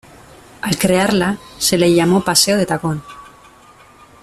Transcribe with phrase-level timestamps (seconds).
[0.63, 3.03] Al crearla se le llamó Paseo de Tacón.